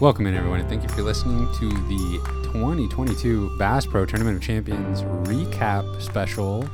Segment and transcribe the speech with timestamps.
[0.00, 2.20] Welcome in, everyone, and thank you for listening to the
[2.52, 6.64] 2022 Bass Pro Tournament of Champions recap special.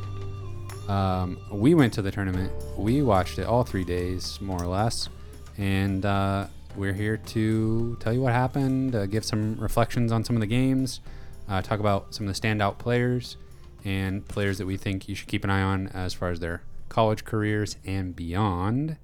[0.91, 2.52] Um, we went to the tournament.
[2.77, 5.09] We watched it all three days, more or less,
[5.57, 10.37] and uh, we're here to tell you what happened, uh, give some reflections on some
[10.37, 11.01] of the games,
[11.48, 13.38] uh, talk about some of the standout players,
[13.87, 16.61] and players that we think you should keep an eye on as far as their
[16.91, 18.98] college careers and beyond.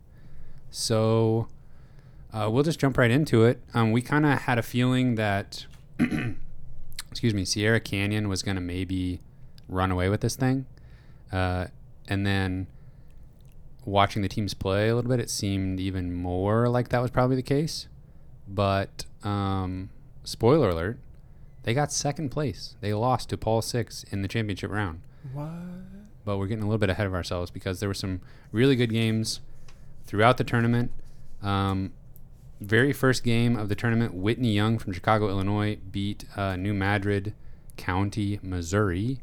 [0.71, 1.48] So
[2.33, 3.61] uh, we'll just jump right into it.
[3.75, 5.66] Um, we kind of had a feeling that,
[7.11, 9.20] excuse me, Sierra Canyon was going to maybe
[9.69, 10.66] run away with this thing.
[11.33, 11.66] Uh,
[12.09, 12.66] and then
[13.84, 17.37] watching the teams play a little bit, it seemed even more like that was probably
[17.37, 17.89] the case.
[18.47, 19.91] But um,
[20.25, 20.98] spoiler alert,
[21.62, 22.77] they got second place.
[22.81, 25.03] They lost to Paul Six in the championship round.
[25.33, 25.51] What?
[26.25, 28.20] But we're getting a little bit ahead of ourselves because there were some
[28.53, 29.41] really good games
[30.06, 30.91] throughout the tournament.
[31.42, 31.92] Um,
[32.61, 37.34] very first game of the tournament, Whitney Young from Chicago, Illinois, beat uh, New Madrid
[37.77, 39.20] County, Missouri.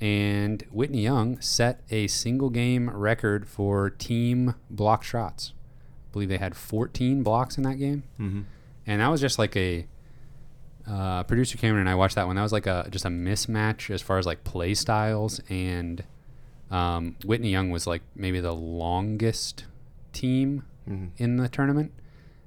[0.00, 5.52] And Whitney Young set a single game record for team block shots.
[5.54, 8.02] I believe they had 14 blocks in that game.
[8.18, 8.42] Mm-hmm.
[8.86, 9.86] And that was just like a
[10.88, 12.34] uh, producer Cameron and I watched that one.
[12.34, 15.40] That was like a just a mismatch as far as like play styles.
[15.48, 16.02] And
[16.70, 19.66] um, Whitney Young was like maybe the longest
[20.12, 21.06] team Mm-hmm.
[21.16, 21.92] in the tournament,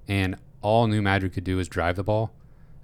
[0.08, 2.34] and all New Madrid could do was drive the ball,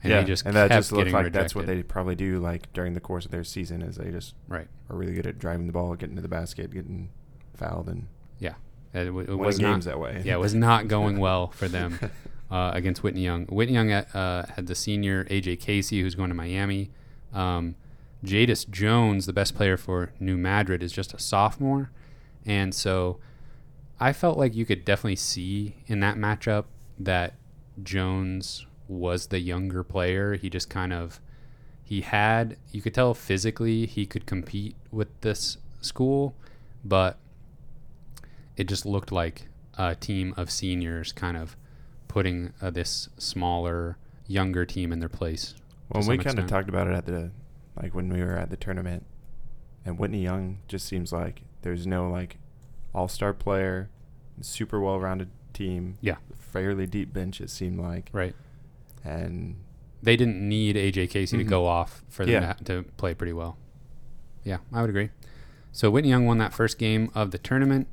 [0.04, 1.34] and yeah, they just and that kept just like rejected.
[1.34, 4.36] that's what they probably do like during the course of their season is they just
[4.48, 4.68] right.
[4.90, 7.10] are really good at driving the ball, getting to the basket, getting
[7.56, 8.08] fouled, and
[8.40, 8.54] Yeah,
[8.94, 10.22] it, w- it was games not, that way.
[10.24, 12.00] Yeah, it was not going well for them
[12.52, 13.46] uh, against Whitney Young.
[13.48, 16.92] Whitney Young uh, had the senior AJ Casey, who's going to Miami.
[17.34, 17.76] Um,
[18.24, 21.90] Jadis Jones, the best player for New Madrid, is just a sophomore,
[22.46, 23.20] and so
[24.00, 26.66] I felt like you could definitely see in that matchup
[27.06, 27.36] that
[27.82, 30.36] Jones was the younger player.
[30.36, 31.20] He just kind of
[31.84, 36.36] he had you could tell physically he could compete with this school,
[36.84, 37.18] but
[38.58, 39.48] it just looked like
[39.78, 41.56] a team of seniors kind of
[42.08, 43.98] putting uh, this smaller,
[44.28, 45.56] younger team in their place.
[45.90, 47.32] Well, we kind of talked about it at the
[47.82, 49.06] like when we were at the tournament,
[49.86, 52.38] and Whitney Young just seems like there's no like
[52.94, 53.90] all-star player,
[54.42, 55.98] super well-rounded team.
[56.02, 56.16] Yeah.
[56.38, 57.40] fairly deep bench.
[57.40, 58.36] It seemed like, Right.
[59.06, 59.56] and
[60.04, 61.48] They didn't need AJ Casey to Mhm.
[61.48, 62.54] go off for them Yeah.
[62.54, 63.56] to, to play pretty well.
[64.44, 65.12] Yeah, I would agree.
[65.72, 67.88] So Whitney Young won that first game of the tournament.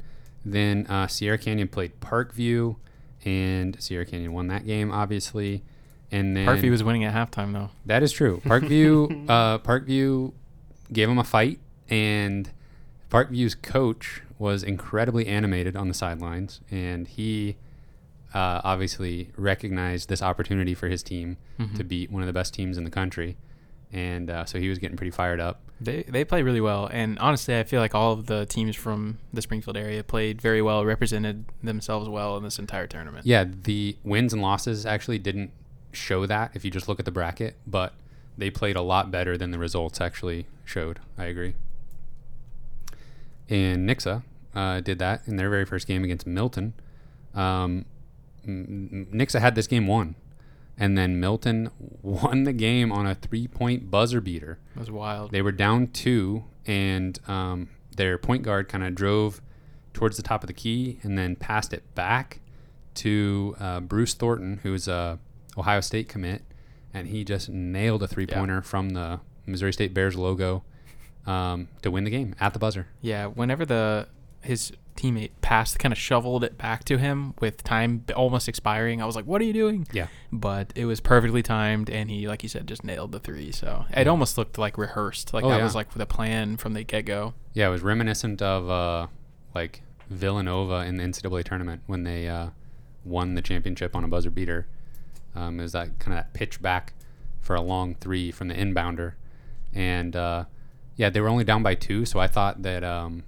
[0.45, 2.77] Then uh, Sierra Canyon played Parkview,
[3.25, 5.63] and Sierra Canyon won that game, obviously.
[6.11, 7.71] And then Parkview was winning at halftime though.
[7.87, 8.41] That is true.
[8.45, 10.33] Parkview, uh, Parkview
[10.93, 12.51] gave him a fight, and
[13.11, 17.57] Parkview's coach was incredibly animated on the sidelines, and he
[18.35, 21.75] uh, obviously recognized this opportunity for his team Mhm.
[21.77, 23.37] to beat one of the best teams in the country,
[23.93, 25.61] and uh, so he was getting pretty fired up.
[25.81, 29.19] They they play really well, and honestly, I feel like all of the teams from
[29.33, 33.25] the Springfield area played very well, represented themselves well in this entire tournament.
[33.25, 35.53] Yeah, the wins and losses actually didn't
[35.93, 37.95] show that if you just look at the bracket, but
[38.37, 40.99] they played a lot better than the results actually showed.
[41.17, 41.55] I agree.
[43.49, 44.23] And Nixa
[44.55, 46.75] uh, did that in their very first game against Milton.
[47.35, 47.85] Um,
[48.47, 50.15] Nixa had this game won,
[50.77, 51.71] and then Milton
[52.03, 54.59] won the game on a three-point buzzer beater.
[54.75, 55.31] It was wild.
[55.31, 59.41] They were down two, and um, their point guard kind of drove
[59.93, 62.41] towards the top of the key and then passed it back
[62.95, 65.19] to uh, Bruce Thornton, who's a
[65.57, 66.43] Ohio State commit,
[66.95, 70.65] and he just nailed a three-pointer from the Missouri State Bears logo
[71.29, 72.87] um, to win the game at the buzzer.
[73.01, 74.09] Yeah, whenever the
[74.41, 79.01] his teammate passed, kind of shoveled it back to him with time almost expiring.
[79.03, 80.07] I was like, "What are you doing?" Yeah.
[80.33, 83.53] But it was perfectly timed, and he, like you said, just nailed the three.
[83.53, 84.11] So it Yeah.
[84.11, 85.33] almost looked like rehearsed.
[85.35, 85.65] Like Oh, that yeah.
[85.65, 87.35] was like the plan from the get go.
[87.53, 89.07] Yeah, it was reminiscent of uh,
[89.55, 92.49] like Villanova in the NCAA tournament when they uh,
[93.05, 94.67] won the championship on a buzzer beater.
[95.35, 96.95] Um, it was that kind of that pitch back
[97.41, 99.13] for a long three from the inbounder,
[99.75, 100.45] and uh,
[100.99, 102.05] yeah, they were only down by two.
[102.05, 103.23] So I thought that um,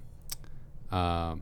[0.91, 1.35] uh,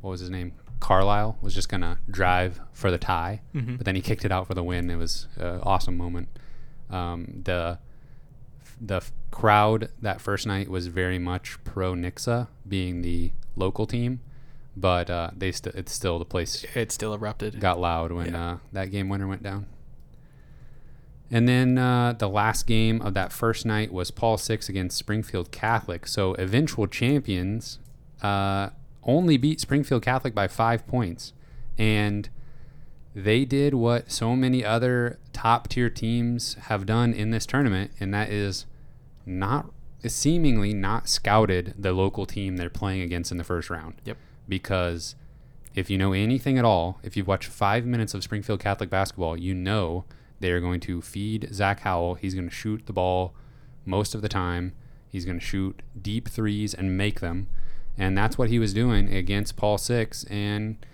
[0.00, 3.76] what was his name, Carlisle, was just gonna drive for the tie, Mhm.
[3.78, 4.90] but then he kicked it out for the win.
[4.90, 6.28] It was an awesome moment.
[6.90, 7.78] Um, the
[8.80, 9.00] the
[9.30, 14.20] crowd that first night was very much pro Nixa being the local team,
[14.76, 17.60] but uh, they st- it's still the place It still erupted.
[17.60, 18.44] got loud when Yeah.
[18.50, 19.66] uh, that game winner went down.
[21.34, 25.50] And then uh, the last game of that first night was Paul Six against Springfield
[25.50, 26.06] Catholic.
[26.06, 27.80] So eventual champions
[28.22, 28.68] uh,
[29.02, 31.32] only beat Springfield Catholic by five points,
[31.76, 32.28] and
[33.16, 37.90] they did what so many other top top tier teams have done in this tournament,
[38.00, 38.64] and that is
[39.26, 39.70] not
[40.06, 43.94] seemingly not scouted the local team they're playing against in the first round.
[44.04, 44.16] Yep.
[44.48, 45.16] Because
[45.74, 49.36] if you know anything at all, if you've watched five minutes of Springfield Catholic basketball,
[49.36, 50.04] you know
[50.40, 52.14] they are going to feed Zach Howell.
[52.14, 53.34] He's going to shoot the ball
[53.84, 54.72] most of the time.
[55.08, 57.48] He's going to shoot deep threes and make them.
[57.96, 60.24] And that's what he was doing against Paul Six.
[60.24, 60.84] And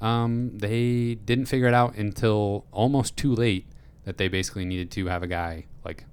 [0.00, 3.66] um, they didn't figure it out until almost too late
[4.04, 6.04] that they basically needed to have a guy like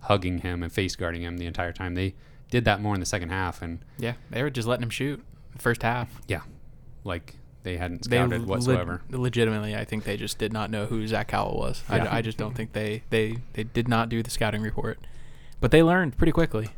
[0.00, 1.94] hugging him and face guarding him the entire time.
[1.94, 2.14] They
[2.50, 3.62] did that more in the second half.
[3.62, 5.22] And Yeah, they were just letting him shoot
[5.58, 6.20] first half.
[6.26, 6.42] Yeah.
[7.04, 9.02] Like they hadn't They scouted le- whatsoever.
[9.10, 11.82] legitimately, I think they just did not know who Zach Howell was.
[11.88, 12.14] I, Yeah.
[12.14, 14.98] I just don't think they, they, they did not do the scouting report.
[15.60, 16.68] But they learned pretty quickly.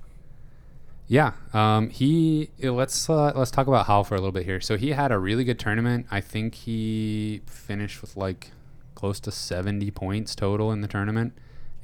[1.09, 2.51] Yeah, um, he.
[2.61, 4.61] Let's uh, let's talk about Howell for a little bit here.
[4.61, 6.07] So he had a really good tournament.
[6.11, 8.53] I think he finished with like
[8.95, 11.35] close to seventy points total in the tournament,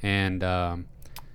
[0.01, 0.87] and um,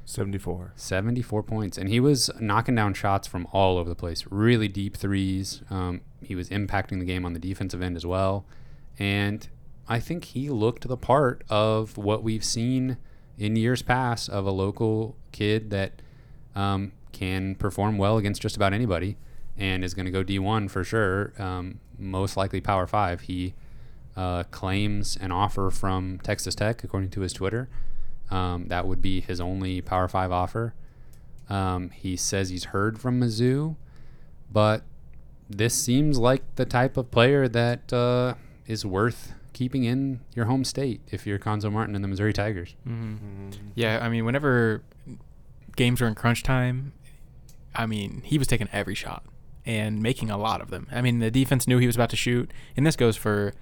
[0.06, 0.72] 74.
[0.74, 1.78] seventy-four points.
[1.78, 4.24] And he was knocking down shots from all over the place.
[4.28, 5.62] Really deep threes.
[5.70, 8.44] Um, he was impacting the game on the defensive end as well,
[8.98, 9.48] and
[9.86, 12.96] I think he looked the part of what we've seen
[13.38, 16.00] in years past of a local kid that
[16.54, 19.16] um, can perform well against just about anybody
[19.56, 21.32] and is going to go D1 for sure.
[21.38, 23.22] Um, most likely Power 5.
[23.22, 23.54] He
[24.16, 27.68] uh, claims an offer from Texas Tech, according to his Twitter.
[28.30, 30.74] Um, that would be his only Power 5 offer.
[31.48, 33.76] Um, he says he's heard from Mizzou,
[34.50, 34.82] but
[35.48, 38.34] this seems like the type of player that uh,
[38.66, 42.74] is worth keeping in your home state if you're Cuonzo Martin and the Missouri Tigers.
[42.86, 43.50] Mm-hmm.
[43.74, 44.82] Yeah, I mean, whenever
[45.76, 46.92] games were in crunch time,
[47.74, 49.24] I mean, he was taking every shot
[49.66, 50.86] and making a lot of them.
[50.92, 53.54] I mean, the defense knew he was about to shoot, and this goes for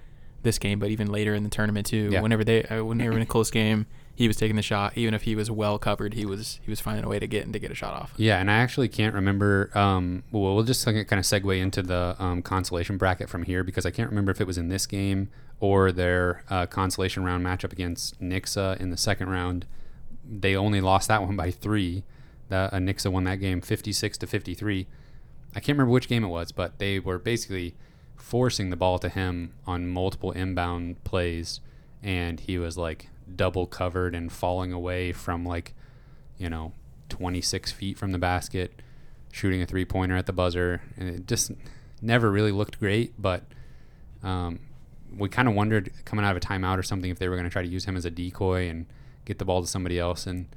[0.43, 2.09] this game, but even later in the tournament too.
[2.11, 2.21] Yeah.
[2.21, 3.85] Whenever they, uh, when they were in a close game,
[4.15, 4.95] he was taking the shot.
[4.95, 7.43] Even if he was well covered, he was he was finding a way to get
[7.43, 8.13] and to get a shot off.
[8.17, 9.71] Yeah, and I actually can't remember.
[9.73, 13.85] Um, well, we'll just kind of segue into the um, consolation bracket from here because
[13.85, 15.29] I can't remember if it was in this game
[15.59, 19.65] or their uh, consolation round matchup against Nixa in the second round.
[20.29, 22.03] They only lost that one by three.
[22.49, 24.87] The, uh, Nixa won that game 56 to 53.
[25.55, 27.75] I can't remember which game it was, but they were basically
[28.23, 31.59] forcing the ball to him on multiple inbound plays,
[32.01, 35.73] and he was like double covered and falling away from like,
[36.37, 36.71] you know,
[37.09, 38.81] 26 feet from the basket,
[39.33, 41.51] shooting a three pointer at the buzzer, and it just
[42.01, 43.13] never really looked great.
[43.21, 43.43] But
[44.23, 44.61] um,
[45.15, 47.43] we kind of wondered coming out of a timeout or something if they were going
[47.47, 48.85] to try to use him as a decoy and
[49.25, 50.25] get the ball to somebody else.
[50.25, 50.47] And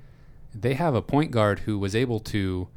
[0.55, 2.69] they have a point guard who was able to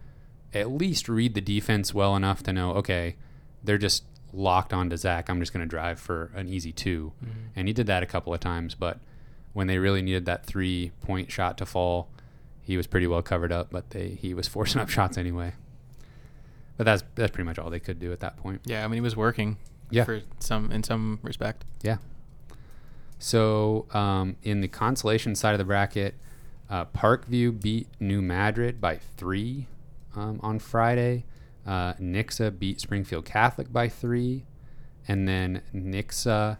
[0.51, 3.17] at least read the defense well enough to know, okay,
[3.63, 4.03] they're just
[4.33, 5.29] locked onto Zach.
[5.29, 7.11] I'm just going to drive for an easy 2
[7.55, 8.75] and he did that a couple of times.
[8.75, 8.99] But
[9.53, 12.09] when they really needed that three point shot to fall,
[12.61, 13.69] he was pretty well covered up.
[13.71, 15.53] But they he was forcing up shots anyway.
[16.77, 18.61] But that's that's pretty much all they could do at that point.
[18.65, 19.57] Yeah, I mean, he was working.
[19.91, 20.03] Yeah.
[20.05, 21.65] For some in some respect.
[21.81, 21.97] Yeah.
[23.17, 26.15] So um, in the consolation side of the bracket,
[26.69, 29.67] uh, Parkview beat New Madrid by three
[30.15, 31.25] um, on Friday.
[31.69, 34.45] Uh, Nixa beat Springfield Catholic by three,
[35.07, 36.57] and then Nixa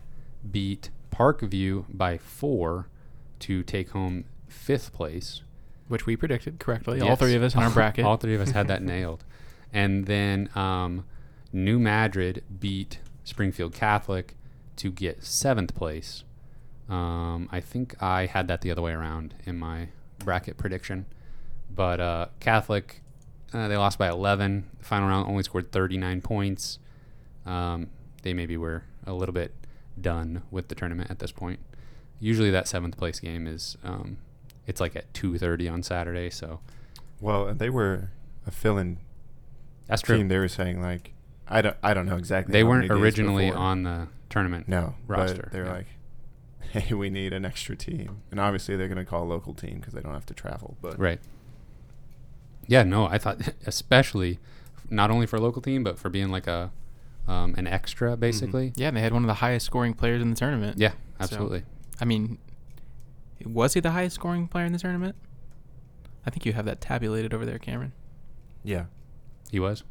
[0.52, 2.88] beat Parkview by four
[3.40, 5.42] to take home fifth place.
[5.88, 7.02] Which we predicted correctly.
[7.02, 8.06] All three of us in our bracket.
[8.06, 9.24] All three of us had that nailed.
[9.74, 11.06] And then um,
[11.52, 14.36] New Madrid beat Springfield Catholic
[14.76, 16.24] to get seventh place.
[16.88, 19.90] Um, I think I had that the other way around in my
[20.20, 21.08] bracket prediction.
[21.74, 23.02] But uh, Catholic,
[23.54, 24.70] uh, they lost by 11.
[24.80, 26.80] The final round only scored 39 points.
[27.46, 27.90] Um,
[28.22, 29.54] they maybe were a little bit
[30.00, 31.60] done with the tournament at this point.
[32.20, 34.18] Usually that seventh place game is um,
[34.68, 36.60] it's like at 2:30 on Saturday, so
[37.22, 38.12] Well, and they were
[38.46, 38.98] a fill-in
[39.88, 40.18] that's true.
[40.18, 40.28] team.
[40.28, 41.14] They were saying like,
[41.48, 42.52] I don't, I don't know exactly.
[42.52, 44.68] They weren't originally on the tournament.
[44.68, 45.74] No, roster, they're yeah.
[45.74, 45.88] like,
[46.72, 49.80] hey, we need an extra team, and obviously they're going to call a local team
[49.80, 50.78] because they don't have to travel.
[50.82, 51.20] But Right.
[52.70, 54.40] Yeah, no, I thought especially
[54.90, 56.72] not only for a local team, but for being like a
[57.28, 58.72] um, an extra, basically.
[58.76, 60.78] Yeah, and they had one of the highest scoring players in the tournament.
[60.80, 61.64] Yeah, So- absolutely.
[62.02, 62.38] I mean,
[63.46, 65.16] was he the highest scoring player in the tournament?
[66.26, 67.92] I think you have that tabulated over there, Cameron.
[68.64, 68.86] yeah,
[69.52, 69.84] He was.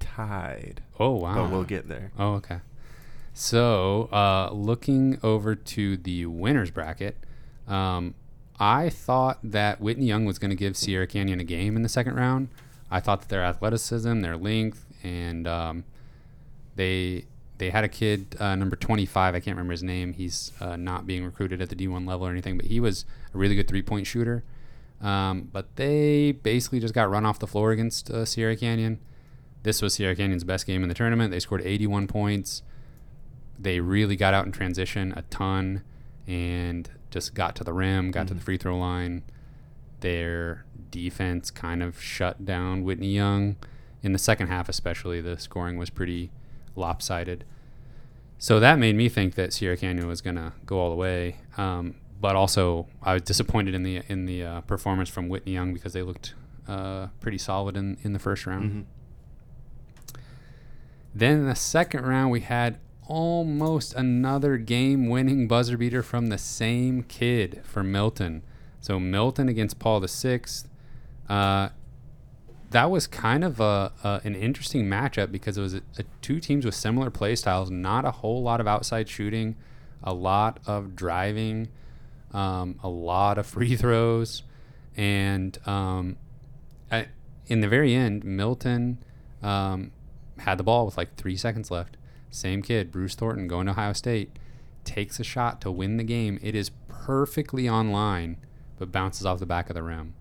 [0.00, 0.82] tied.
[0.98, 1.34] Oh wow.
[1.34, 2.12] But we'll get there.
[2.18, 2.60] Oh okay.
[3.34, 7.16] So uh, looking over to the winners bracket,
[7.66, 8.14] um,
[8.62, 11.88] I thought that Whitney Young was going to give Sierra Canyon a game in the
[11.88, 12.46] second round.
[12.92, 15.84] I thought that their athleticism, their length, and um,
[16.76, 17.24] they
[17.58, 19.34] they had a kid, uh, number 25.
[19.34, 20.12] I can't remember his name.
[20.12, 23.04] He's uh, not being recruited at the D1 level or anything, but he was
[23.34, 24.44] a really good three point shooter.
[25.00, 29.00] Um, but they basically just got run off the floor against uh, Sierra Canyon.
[29.64, 31.32] This was Sierra Canyon's best game in the tournament.
[31.32, 32.62] They scored 81 points.
[33.58, 35.82] They really got out in transition a ton
[36.28, 38.44] and just got to the rim, got to the Mhm.
[38.44, 39.22] free throw line.
[40.00, 43.54] Their defense kind of shut down Whitney Young
[44.02, 45.20] in the second half, especially.
[45.20, 46.32] The scoring was pretty
[46.74, 47.44] lopsided.
[48.38, 51.36] So that made me think that Sierra Canyon was going to go all the way.
[51.56, 55.72] Um, but also, I was disappointed in the in the uh, performance from Whitney Young
[55.72, 56.34] because they looked
[56.68, 58.70] uh, pretty solid in, in the first round.
[58.72, 58.84] Mhm.
[61.14, 66.38] Then in the second round, we had almost another game winning buzzer beater from the
[66.38, 68.42] same kid for Milton.
[68.80, 70.68] So Milton against Paul the Sixth.
[71.28, 71.70] Uh,
[72.70, 76.40] that was kind of a, a an interesting matchup because it was a, a two
[76.40, 77.70] teams with similar play styles.
[77.70, 79.56] Not a whole lot of outside shooting,
[80.02, 81.68] a lot of driving,
[82.32, 84.42] um, a lot of free throws,
[84.96, 86.16] and um,
[86.90, 87.08] I,
[87.46, 88.98] in the very end, Milton
[89.42, 89.92] um,
[90.38, 91.96] had the ball with like three seconds left.
[92.32, 94.38] Same kid, Bruce Thornton, going to Ohio State,
[94.84, 96.38] takes a shot to win the game.
[96.42, 98.38] It is perfectly on line,
[98.78, 100.14] but bounces off the back of the rim.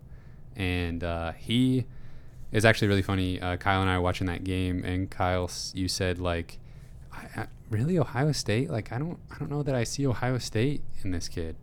[0.55, 1.85] And uh, he
[2.51, 3.41] is actually really funny.
[3.41, 6.59] Uh, Kyle and I were watching that game, and Kyle, you said like,
[7.13, 8.69] I, I, "Really, Ohio State?
[8.69, 11.55] Like, I don't, I don't know that I see Ohio State in this kid."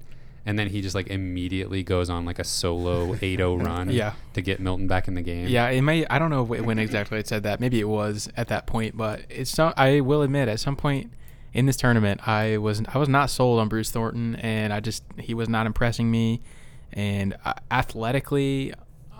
[0.49, 4.15] And then he just like immediately goes on like a solo 8-0 run Yeah.
[4.33, 5.47] to get Milton back in the game.
[5.49, 6.07] Yeah, it may.
[6.07, 7.61] I don't know when exactly it said that.
[7.61, 9.51] Maybe it was at that point, but it's.
[9.51, 11.13] Some, I will admit, at some point
[11.53, 15.05] in this tournament, I was I was not sold on Bruce Thornton, and I just
[15.19, 16.41] he was not impressing me.
[16.95, 18.73] And uh, athletically,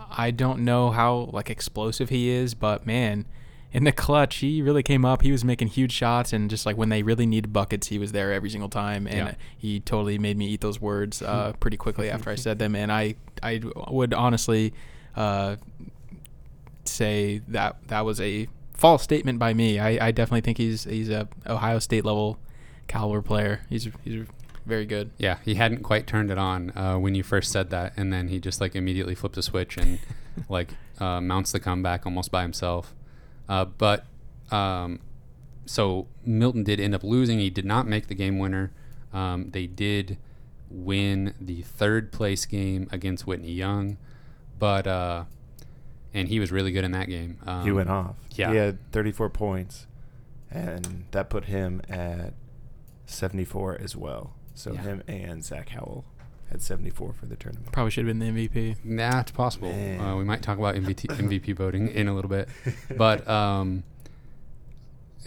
[0.09, 3.25] I don't know how like explosive he is, but man,
[3.71, 5.21] in the clutch, he really came up.
[5.21, 8.11] He was making huge shots, and just like when they really needed buckets, he was
[8.11, 9.05] there every single time.
[9.07, 9.33] And Yeah.
[9.57, 12.75] he totally made me eat those words uh, pretty quickly after I said them.
[12.75, 14.73] And I I would honestly.
[15.15, 15.57] Uh,
[16.85, 19.79] say that that was a false statement by me.
[19.79, 22.39] I, I definitely think he's he's a Ohio State level
[22.87, 23.61] caliber player.
[23.69, 24.25] He's he's
[24.65, 25.11] very good.
[25.17, 28.27] Yeah, he hadn't quite turned it on uh, when you first said that, and then
[28.29, 29.99] he just like immediately flipped a switch and
[30.49, 32.93] like uh, mounts the comeback almost by himself.
[33.49, 34.05] Uh, but
[34.51, 34.99] um,
[35.65, 37.39] so Milton did end up losing.
[37.39, 38.71] He did not make the game winner.
[39.11, 40.17] Um, they did
[40.69, 43.97] win the third place game against Whitney Young,
[44.59, 45.23] but uh,
[46.13, 47.39] and he was really good in that game.
[47.47, 48.15] Um, he went off.
[48.35, 48.51] yeah.
[48.51, 49.87] He had 34 points,
[50.51, 52.33] and that put him at
[53.07, 54.35] 74 as well.
[54.53, 54.81] So Yeah.
[54.81, 56.05] him and Zach Howell
[56.49, 57.71] had 74 for the tournament.
[57.71, 58.77] Probably should have been the MVP.
[58.83, 59.69] Nah, it's possible.
[59.71, 62.49] Uh, we might talk about MVP, MVP voting in a little bit,
[62.97, 63.83] but um,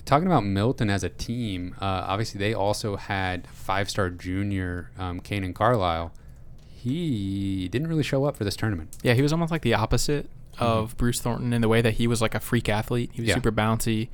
[0.04, 5.54] talking about Milton as a team, uh, obviously they also had five-star junior um, Kanaan
[5.54, 6.12] Carlisle.
[6.68, 8.96] He didn't really show up for this tournament.
[9.02, 12.06] Yeah, he was almost like the opposite of Bruce Thornton in the way that he
[12.06, 13.10] was like a freak athlete.
[13.12, 13.34] He was Yeah.
[13.36, 14.08] super bouncy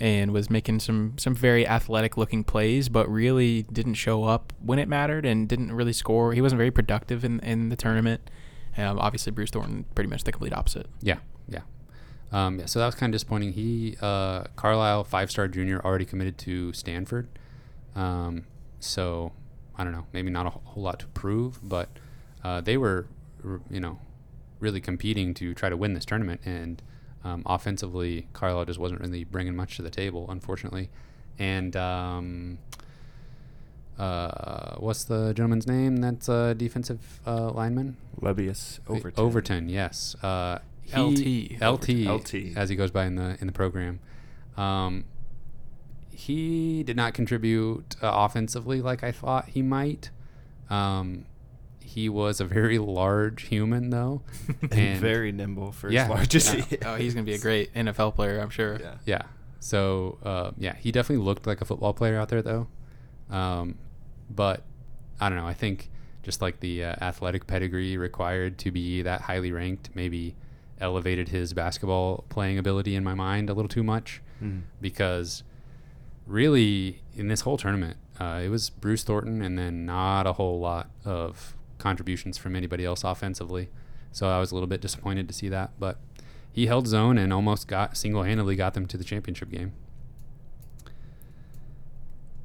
[0.00, 4.78] and was making some some very athletic looking plays, but really didn't show up when
[4.78, 6.32] it mattered and didn't really score.
[6.32, 8.30] He wasn't very productive in in the tournament.
[8.76, 10.86] Um, obviously, Bruce Thornton pretty much the complete opposite.
[11.00, 11.60] Yeah, yeah.
[12.32, 13.52] Um, yeah, so that was kind of disappointing.
[13.52, 17.28] He, uh, Carlisle, five-star junior, already committed to Stanford.
[17.94, 18.46] Um,
[18.80, 19.32] so
[19.76, 21.88] I don't know, maybe not a whole lot to prove, but
[22.42, 23.06] uh, they were,
[23.70, 24.00] you know,
[24.58, 26.40] really competing to try to win this tournament.
[26.44, 26.82] And
[27.24, 30.90] um, offensively, Carlisle just wasn't really bringing much to the table, unfortunately.
[31.38, 32.58] And um,
[33.98, 35.96] uh, what's the gentleman's name?
[35.96, 37.96] That's a defensive uh, lineman.
[38.20, 39.24] Lebbeus Overton.
[39.24, 40.14] Overton, yes.
[40.22, 41.62] Uh, he- LT.
[41.62, 42.34] LT, LT.
[42.56, 44.00] as he goes by in the in the program.
[44.56, 45.04] Um,
[46.10, 50.10] he did not contribute uh, offensively like I thought he might.
[50.70, 51.24] Um,
[51.84, 54.22] he was a very large human, though,
[54.72, 56.04] and, very nimble for Yeah.
[56.04, 56.60] as large as Yeah.
[56.64, 58.78] he oh, he's gonna be a great NFL player, I'm sure.
[58.80, 58.94] Yeah.
[59.06, 59.22] Yeah.
[59.60, 62.66] So uh, yeah, he definitely looked like a football player out there, though.
[63.30, 63.76] Um,
[64.28, 64.62] but
[65.20, 65.46] I don't know.
[65.46, 65.90] I think
[66.22, 70.34] just like the uh, athletic pedigree required to be that highly ranked, maybe
[70.80, 74.20] elevated his basketball playing ability in my mind a little too much.
[74.42, 74.62] Mm.
[74.80, 75.42] Because
[76.26, 80.60] really, in this whole tournament, uh, it was Bruce Thornton, and then not a whole
[80.60, 83.68] lot of contributions from anybody else offensively.
[84.12, 85.98] So I was a little bit disappointed to see that, but
[86.52, 89.72] he held zone and almost got single-handedly got them to the championship game.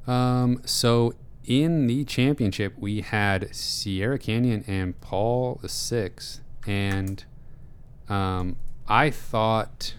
[0.06, 7.24] Um, so in the championship, we had Sierra Canyon and Paul the Sixth, and
[8.08, 8.56] um,
[8.88, 9.94] I thought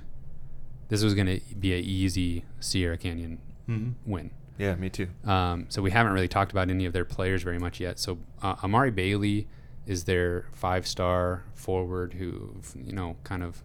[0.89, 3.93] this was going to be an easy Sierra Canyon Mhm.
[4.05, 4.31] win.
[4.61, 5.07] Yeah, me too.
[5.25, 7.97] Um, so we haven't really talked about any of their players very much yet.
[7.97, 9.47] So uh, Amari Bailey
[9.87, 13.63] is their five-star forward who, you know, kind of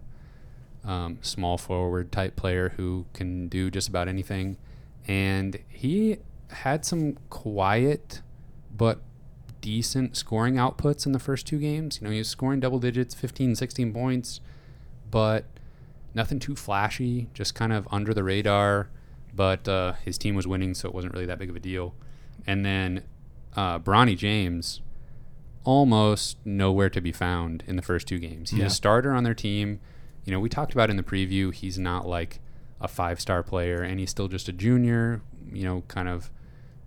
[0.83, 4.57] um, small forward type player who can do just about anything.
[5.07, 6.17] And he
[6.49, 8.23] had some quiet
[8.75, 8.99] but
[9.61, 11.99] decent scoring outputs in the first two games.
[12.01, 14.41] You know, he was scoring double digits, 15, 16 points,
[15.11, 15.45] but
[16.15, 18.89] nothing too flashy, just kind of under the radar.
[19.37, 21.93] But uh, his team was winning, so it wasn't really that big of a deal.
[22.47, 23.03] And then
[23.55, 24.81] uh, Bronny James,
[25.63, 28.49] almost nowhere to be found in the first two games.
[28.49, 28.65] He's Yeah.
[28.65, 29.79] a starter on their team.
[30.25, 32.39] You know, we talked about in the preview, he's not like
[32.81, 36.31] a five star player, and he's still just a junior, you know, kind of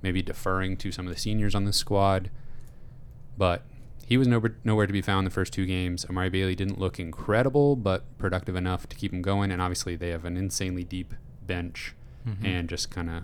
[0.03, 2.31] maybe deferring to some of the seniors on the squad.
[3.39, 3.65] But
[4.07, 6.05] he was nowhere, nowhere to be found the first two games.
[6.11, 9.53] Amari Bailey didn't look incredible, but productive enough to keep him going.
[9.53, 11.15] And obviously, they have an insanely deep
[11.47, 11.95] bench
[12.27, 12.45] Mhm.
[12.45, 13.23] and just kind of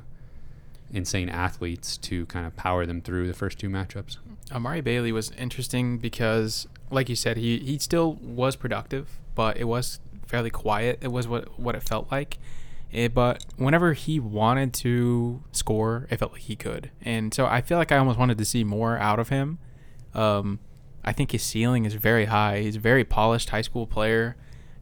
[0.93, 4.19] insane athletes to kind of power them through the first two matchups.
[4.53, 9.65] Amari Bailey was interesting because, like you said, he, he still was productive, but it
[9.65, 10.99] was fairly quiet.
[11.03, 12.39] It was what what it felt like.
[12.93, 17.61] Eh, but whenever he wanted to score, it felt like he could, and so I
[17.61, 19.59] feel like I almost wanted to see more out of him.
[20.15, 20.61] Um,
[21.05, 22.61] I think his ceiling is very high.
[22.61, 24.37] He's a very polished high school player,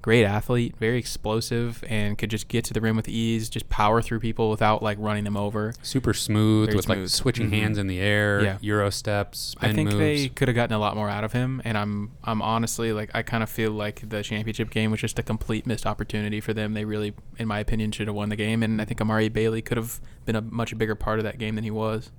[0.05, 4.03] great athlete, very explosive, and could just get to the rim with ease, just power
[4.03, 5.73] through people without like running them over.
[5.83, 7.09] Super smooth Very with like smooth.
[7.09, 7.53] switching Mhm.
[7.59, 8.59] hands in the air, Yeah.
[8.61, 9.99] euro steps, spin I think moves.
[9.99, 13.11] they could have gotten a lot more out of him, and I'm I'm honestly like
[13.15, 16.53] I kind of feel like the championship game was just a complete missed opportunity for
[16.53, 16.75] them.
[16.75, 19.63] They really, in my opinion, should have won the game, and I think Amari Bailey
[19.63, 22.11] could have been a much bigger part of that game than he was.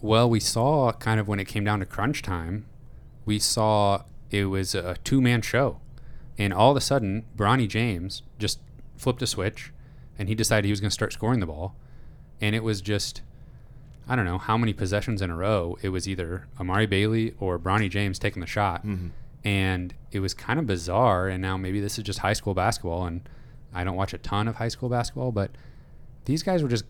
[0.00, 2.64] Well, we saw kind of when it came down to crunch time,
[3.26, 5.80] we saw it was a two man show.
[6.38, 8.60] And all of a sudden, Bronny James just
[8.96, 9.72] flipped a switch
[10.18, 11.74] and he decided he was going to start scoring the ball.
[12.40, 13.22] And it was just,
[14.08, 15.78] I don't know how many possessions in a row.
[15.82, 18.86] It was either Amari Bailey or Bronny James taking the shot.
[18.86, 19.10] Mhm.
[19.44, 21.28] And it was kind of bizarre.
[21.28, 23.06] And now maybe this is just high school basketball.
[23.06, 23.22] And
[23.74, 25.50] I don't watch a ton of high school basketball, but
[26.24, 26.84] these guys were just,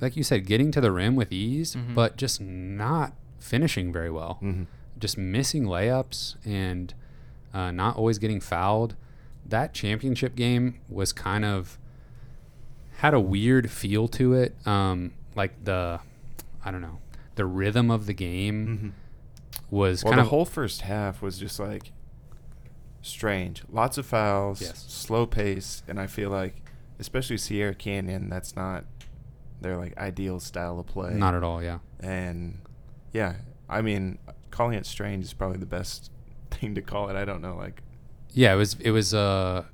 [0.00, 1.94] like you said, getting to the rim with ease, Mhm.
[1.94, 4.38] but just not finishing very well.
[4.42, 4.66] Mhm.
[4.98, 6.92] Just missing layups and
[7.54, 8.96] uh, not always getting fouled.
[9.46, 11.78] That championship game was kind of
[12.98, 14.54] had a weird feel to it.
[14.66, 16.00] Um, like the,
[16.64, 16.98] I don't know,
[17.36, 19.60] the rhythm of the game Mhm.
[19.70, 21.92] was Well, kind the of whole first half was just like
[23.02, 23.62] strange.
[23.70, 24.84] Lots of fouls, Yes.
[24.88, 26.54] slow pace, and I feel like,
[26.98, 28.84] especially Sierra Canyon, that's not
[29.60, 31.14] their like ideal style of play.
[31.14, 31.62] not at all.
[31.62, 31.78] Yeah.
[32.00, 32.58] And
[33.12, 33.34] yeah,
[33.68, 34.18] I mean,
[34.50, 36.10] calling it strange is probably the best
[36.64, 37.16] thing to call it.
[37.16, 37.82] I don't know, like
[38.32, 38.74] Yeah, it was.
[38.80, 39.14] It was.
[39.14, 39.64] Uh,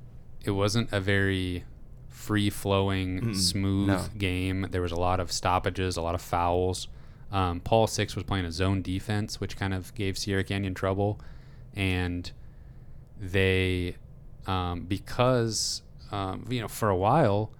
[0.43, 1.65] it wasn't a very
[2.09, 4.05] free flowing, Mm-mm, smooth no.
[4.17, 4.67] game.
[4.71, 6.87] There was a lot of stoppages, a lot of fouls.
[7.31, 11.19] Um, Paul Six was playing a zone defense, which kind of gave Sierra Canyon trouble,
[11.75, 12.29] and
[13.19, 13.95] they,
[14.47, 17.51] um, because um, you know, for a while,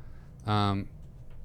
[0.45, 0.87] um,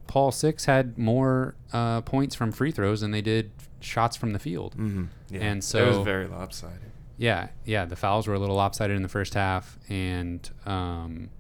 [0.07, 4.39] Paul Six had more uh, points from free throws than they did shots from the
[4.39, 4.75] field.
[4.77, 5.05] mm-hmm.
[5.31, 5.41] yeah.
[5.41, 6.93] And so it was very lopsided.
[7.19, 7.85] Yeah, yeah.
[7.85, 11.31] The fouls were a little lopsided in the first half, and um,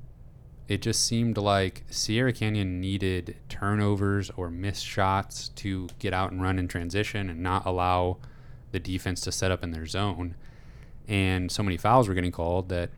[0.69, 6.41] it just seemed like Sierra Canyon needed turnovers or missed shots to get out and
[6.43, 8.17] run in transition and not allow
[8.73, 10.35] the defense to set up in their zone.
[11.09, 12.91] And so many fouls were getting called that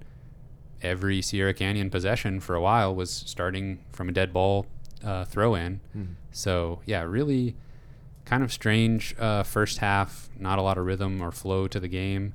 [0.81, 4.67] every Sierra Canyon possession for a while was starting from a dead ball
[5.05, 5.81] uh, throw in.
[5.97, 6.15] Mhm.
[6.31, 7.57] So yeah, really
[8.25, 10.29] kind of strange uh, first half.
[10.39, 12.35] Not a lot of rhythm or flow to the game.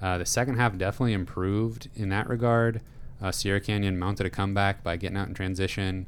[0.00, 2.80] Uh, the second half definitely improved in that regard.
[3.22, 6.06] Uh, Sierra Canyon mounted a comeback by getting out in transition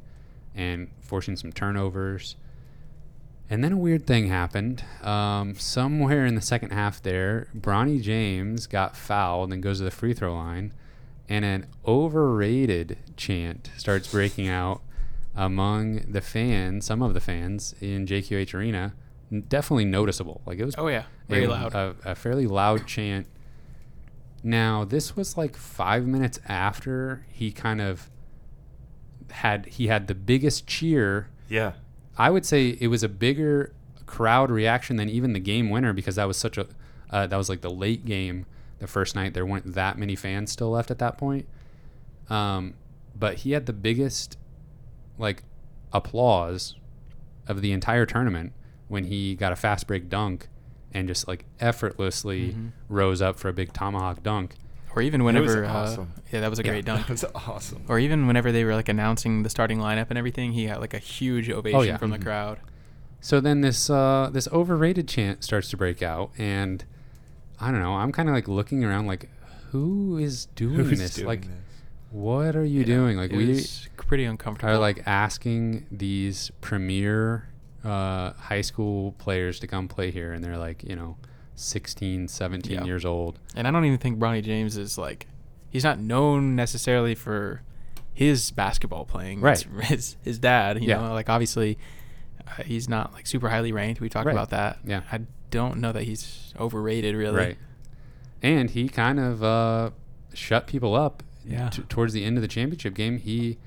[0.53, 2.35] and forcing some turnovers.
[3.49, 4.83] And then a weird thing happened.
[5.01, 9.91] Um, somewhere in the second half, there, Bronny James got fouled and goes to the
[9.91, 10.73] free throw line,
[11.29, 14.81] and an overrated chant starts breaking out
[15.35, 18.93] among the fans, some of the fans in JQH Arena.
[19.47, 20.41] Definitely noticeable.
[20.45, 21.73] Like it was Oh yeah, very a, loud.
[21.75, 23.27] A, a fairly loud chant.
[24.43, 28.09] Now, this was like five minutes after he kind of
[29.31, 31.29] had he had the biggest cheer.
[31.49, 31.73] Yeah.
[32.17, 33.73] I would say it was a bigger
[34.05, 36.67] crowd reaction than even the game winner because that was such a
[37.09, 38.45] uh, that was like the late game
[38.79, 39.33] the first night.
[39.33, 41.47] There weren't that many fans still left at that point.
[42.29, 42.73] Um,
[43.15, 44.37] but he had the biggest
[45.17, 45.43] like
[45.91, 46.75] applause
[47.47, 48.53] of the entire tournament
[48.87, 50.47] when he got a fast break dunk
[50.93, 52.71] and just like effortlessly Mhm.
[52.89, 54.55] rose up for a big tomahawk dunk.
[54.95, 56.11] or even It was whenever, uh, awesome.
[56.33, 56.71] yeah, that was a Yeah.
[56.71, 57.01] great dunk.
[57.05, 57.83] That was awesome.
[57.87, 60.95] Or even whenever they were like announcing the starting lineup and everything, he got like
[60.95, 61.97] a huge ovation Oh, yeah.
[61.97, 62.23] from the Mhm.
[62.23, 62.59] crowd.
[63.21, 66.83] So then this uh, this overrated chant starts to break out, and
[67.59, 67.93] I don't know.
[67.93, 69.29] I'm kind of like looking around, like,
[69.71, 71.13] who is doing Who's this?
[71.15, 71.51] doing like, this?
[72.09, 73.17] what are you Yeah, doing?
[73.17, 74.73] Like, it we was pretty uncomfortable.
[74.73, 77.49] are like asking these premier
[77.83, 81.17] uh, high school players to come play here, and they're like, you know,
[81.55, 82.83] 16, 17 Yeah.
[82.85, 83.39] years old.
[83.55, 85.27] And I don't even think Bronny James is like
[85.69, 87.61] he's not known necessarily for
[88.13, 89.41] his basketball playing.
[89.41, 89.65] Right.
[89.79, 91.01] It's his his dad, you Yeah.
[91.01, 91.77] know, like obviously
[92.47, 94.01] uh, he's not like super highly ranked.
[94.01, 94.33] We talked Right.
[94.33, 94.79] about that.
[94.85, 95.01] Yeah.
[95.11, 97.35] I don't know that he's overrated really.
[97.37, 97.57] Right.
[98.43, 99.89] And he kind of uh,
[100.33, 101.69] shut people up Yeah.
[101.69, 103.17] t- towards the end of the championship game.
[103.17, 103.57] He,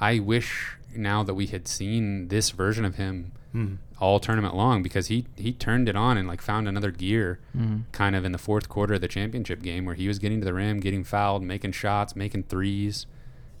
[0.00, 3.74] I wish now that we had seen this version of him Hmm.
[4.00, 7.82] all tournament long because he he turned it on and like found another gear hmm
[7.92, 10.44] kind of in the fourth quarter of the championship game where he was getting to
[10.44, 13.06] the rim, getting fouled, making shots, making threes,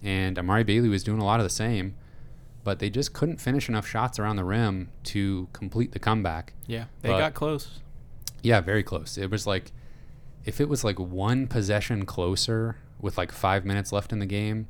[0.02, 1.94] and Amari Bailey was doing a lot of the same,
[2.64, 6.54] but they just couldn't finish enough shots around the rim to complete the comeback.
[6.66, 6.86] Yeah.
[7.02, 7.80] They But- got close.
[8.42, 9.16] Yeah, very close.
[9.16, 9.70] It was like
[10.44, 14.66] if it was like one possession closer with like five minutes left in the game,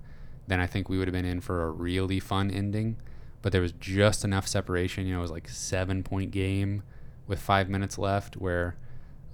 [0.46, 2.96] then I think we would have been in for a really fun ending.
[3.44, 5.06] But there was just enough separation.
[5.06, 6.82] You know, it was like seven point game
[7.26, 8.74] with five minutes left where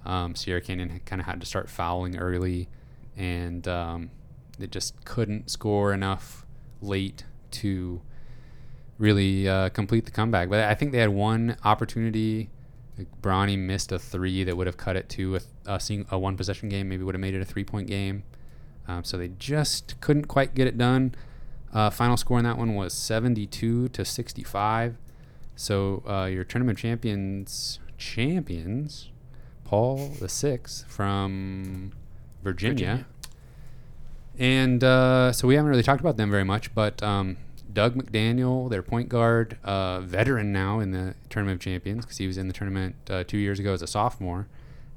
[0.05, 2.67] um, Sierra Canyon kind of had to start fouling early,
[3.15, 4.11] and um,
[4.59, 6.45] they just couldn't score enough
[6.81, 8.01] late to
[8.97, 10.49] really uh, complete the comeback.
[10.49, 12.49] But I think they had one opportunity.
[12.97, 16.35] Like Bronny missed a three that would have cut it to a, a, a one
[16.35, 16.89] possession game.
[16.89, 18.23] Maybe would have made it a three point game.
[18.89, 21.15] Um, so they just couldn't quite get it done.
[21.73, 24.97] Uh, final score in that one was 72 to 65.
[25.55, 29.09] So uh, your tournament champions, champions,
[29.63, 31.93] Paul the Sixth from
[32.43, 32.75] Virginia.
[32.75, 33.05] Virginia.
[34.37, 37.37] And uh, so we haven't really talked about them very much, but um,
[37.71, 42.27] Dug McDaniel, their point guard, uh, veteran now in the Tournament of Champions because he
[42.27, 44.47] was in the tournament uh, two years ago as a sophomore,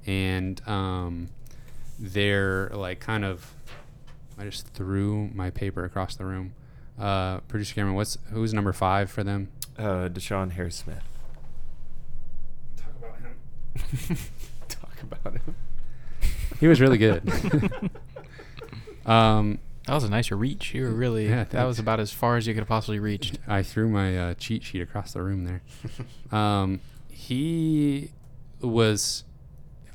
[0.07, 1.29] and um,
[1.99, 3.55] they're like kind of.
[4.37, 6.55] I just threw my paper across the room.
[6.99, 9.49] Uh, Producer Cameron, what's who's number five for them?
[9.79, 11.03] Uh, DeShawn Harris Smith.
[12.77, 14.17] Talk about him.
[14.69, 15.55] Talk about him.
[16.61, 17.29] He was really good.
[19.07, 20.73] um, That was a nicer reach.
[20.73, 23.39] You were really Yeah, that was about as far as you could have possibly reached.
[23.47, 25.63] I threw my uh, cheat sheet across the room there.
[26.39, 26.81] Um,
[27.11, 28.13] he
[28.61, 29.25] was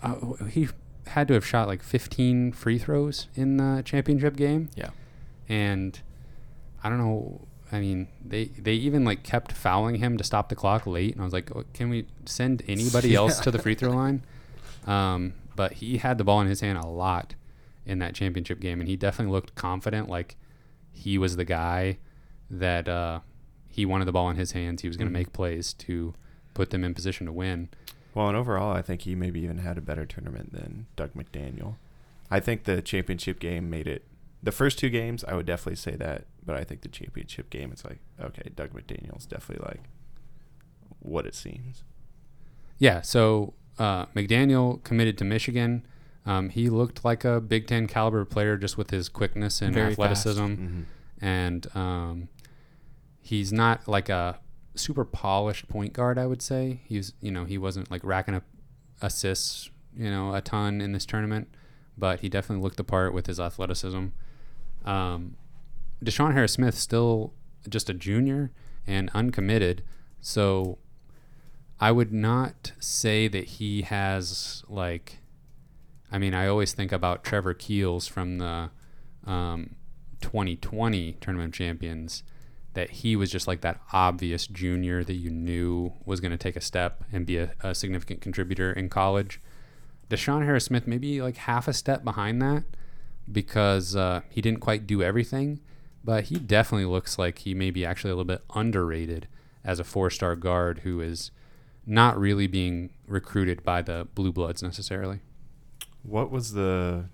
[0.04, 0.16] uh,
[0.52, 0.68] he
[1.08, 4.90] had to have shot like 15 free throws in the championship game, Yeah.
[5.48, 6.00] and
[6.84, 7.48] I don't know.
[7.72, 11.22] I mean, they they even like kept fouling him to stop the clock late, and
[11.22, 14.24] I was like, "Oh, can we send anybody else to the free throw line?
[14.88, 17.36] Um, but he had the ball in his hand a lot
[17.86, 20.36] in that championship game, and he definitely looked confident, like
[20.92, 21.98] he was the guy
[22.50, 23.20] that uh,
[23.68, 24.82] he wanted the ball in his hands.
[24.82, 25.20] He was going to Mhm.
[25.20, 26.14] make plays to
[26.54, 27.70] put them in position to win.
[28.16, 31.76] Well, and overall, I think he maybe even had a better tournament than Dug McDaniel.
[32.32, 34.04] I think the championship game made it.
[34.42, 37.72] The first two games, I would definitely say that, but I think the championship game,
[37.72, 39.84] it's like, okay, Dug McDaniel's definitely like
[41.00, 41.84] what it seems.
[42.78, 45.86] Yeah, so uh, McDaniel committed to Michigan.
[46.26, 49.92] Um, he looked like a Big Ten caliber player just with his quickness and Very
[49.92, 50.42] athleticism.
[50.46, 50.84] Mhm.
[51.22, 52.30] and um,
[53.22, 54.40] he's not like a
[54.76, 56.18] super polished point guard.
[56.18, 58.44] I would say he's you know he wasn't like racking up
[59.02, 61.50] assists you know a ton in this tournament,
[61.98, 64.08] but he definitely looked the part with his athleticism.
[64.86, 65.36] Um,
[66.04, 67.34] DeShawn Harris Smith still
[67.68, 68.52] just a junior
[68.88, 69.84] and uncommitted,
[70.22, 70.78] so
[71.80, 75.20] I would not say that he has like.
[76.12, 78.72] I mean, I always think about Trevor Keels from the
[79.28, 79.76] um,
[80.22, 82.24] 2020 tournament champions
[82.74, 86.56] that he was just like that obvious junior that you knew was going to take
[86.56, 89.40] a step and be a, a significant contributor in college.
[90.10, 92.64] DeShawn Harris Smith maybe like half a step behind that
[93.32, 95.60] because uh, he didn't quite do everything,
[96.04, 99.28] but he definitely looks like he may be actually a little bit underrated
[99.64, 101.32] as a four star guard who is
[101.86, 105.20] not really being recruited by the Blue Bloods necessarily.
[106.04, 107.06] What was the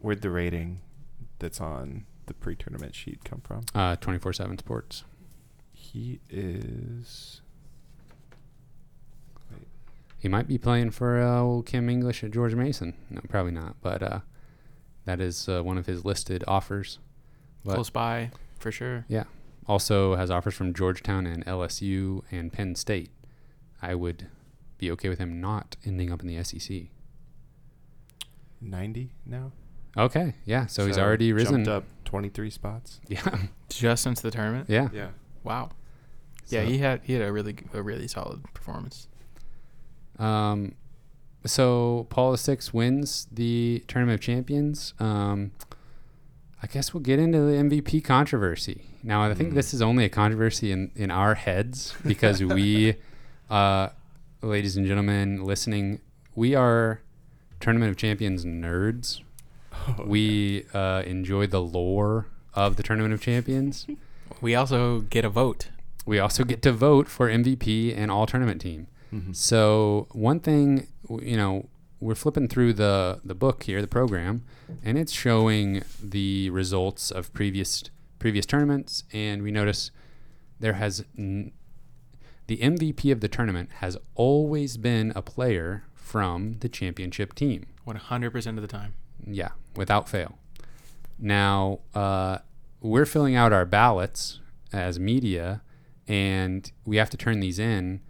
[0.00, 0.80] where'd the rating
[1.38, 3.64] that's on the pre-tournament sheet come from?
[3.74, 5.04] Uh, 24 7 sports.
[5.72, 7.40] He is.
[10.18, 12.94] He might be playing for uh, old Kim English at George Mason.
[13.08, 14.20] No, probably not, but uh,
[15.04, 16.98] that is uh, one of his listed offers.
[17.64, 19.04] But Close by for sure.
[19.08, 19.24] yeah,
[19.66, 23.10] also has offers from Georgetown and LSU and Penn State.
[23.80, 24.26] I would
[24.78, 26.86] be okay with him not ending up in the SEC.
[28.60, 29.52] 90 now.
[29.96, 31.64] Okay, yeah, so, he's already risen.
[31.64, 33.00] Jumped up 23 spots.
[33.08, 34.68] Yeah, Just since the tournament.
[34.68, 34.88] yeah.
[34.92, 35.08] Yeah.
[35.44, 35.70] Wow.
[36.48, 39.08] Yeah, So- he had he had a really g- a really solid performance.
[40.18, 40.74] Um,
[41.44, 44.94] so Paul Six wins the Tournament of Champions.
[44.98, 45.52] Um,
[46.62, 48.82] I guess we'll get into the MVP controversy.
[49.02, 49.54] Now, I think Mm.
[49.54, 52.96] this is only a controversy in, in our heads because we,
[53.50, 53.90] uh,
[54.42, 56.00] ladies and gentlemen listening,
[56.34, 57.00] we are
[57.60, 59.20] Tournament of Champions nerds.
[59.72, 63.86] Oh, We uh, enjoy the lore of the Tournament of Champions.
[64.40, 65.70] We also get a vote.
[66.06, 68.86] We also get to vote for MVP and all tournament team.
[69.12, 69.34] Mhm.
[69.34, 70.86] So one thing,
[71.22, 71.68] you know,
[72.00, 74.44] we're flipping through the the book here, the program,
[74.84, 77.84] and it's showing the results of previous
[78.18, 79.90] previous tournaments, and we notice
[80.60, 81.52] there has n-
[82.48, 87.66] the MVP of the tournament has always been a player from the championship team.
[87.84, 88.94] One hundred percent of the time.
[89.26, 90.38] Yeah, without fail.
[91.18, 92.38] Now, uh,
[92.80, 94.40] we're filling out our ballots
[94.72, 95.62] as media,
[96.06, 98.00] and we have to turn these in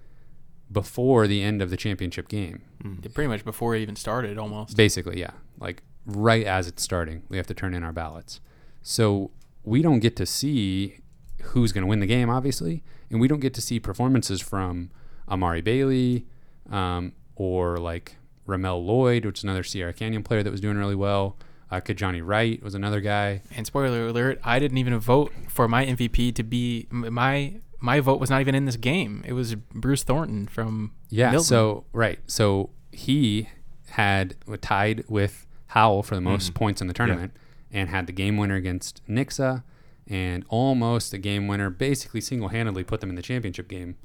[0.71, 2.63] before the end of the championship game.
[2.83, 3.13] Mm.
[3.15, 4.77] Pretty much before it even started, almost.
[4.77, 5.33] Basically, yeah.
[5.59, 8.41] Like right as it's starting, we have to turn in our ballots.
[8.83, 9.31] So
[9.65, 10.99] we don't get to see
[11.43, 14.91] who's going to win the game, obviously, and we don't get to see performances from
[15.29, 16.27] Amari Bailey
[16.71, 20.95] um, or like Ramel Lloyd, which is another Sierra Canyon player that was doing really
[20.95, 21.37] well.
[21.71, 23.43] Uh, Kijani Wright was another guy.
[23.55, 28.21] And spoiler alert, I didn't even vote for my MVP to be my my vote
[28.21, 29.23] was not even in this game.
[29.27, 31.31] It was Bruce Thornton from Yeah.
[31.31, 31.45] Milton.
[31.47, 32.19] So right.
[32.27, 33.49] So he
[33.91, 36.55] had tied with Howell for the most Mhm.
[36.55, 37.33] points in the tournament,
[37.71, 39.63] and had the game winner against Nixa,
[40.07, 41.69] and almost a game winner.
[41.71, 43.97] Basically, single handedly put them in the championship game,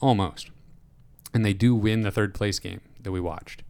[0.00, 0.50] almost.
[1.32, 3.62] And they do win the third place game that we watched.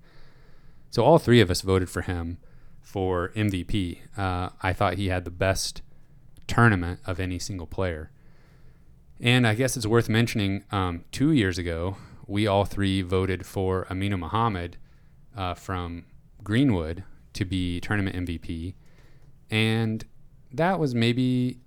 [0.90, 2.38] So all three of us voted for him
[2.80, 4.00] for MVP.
[4.16, 5.82] Uh, I thought he had the best
[6.46, 8.10] tournament of any single player.
[9.22, 13.86] And I guess it's worth mentioning um, two years ago, we all three voted for
[13.88, 14.76] Aminu Mohammed
[15.36, 16.06] uh, from
[16.42, 17.04] Greenwood
[17.34, 18.74] to be tournament MVP.
[19.48, 20.04] And
[20.52, 21.60] that was maybe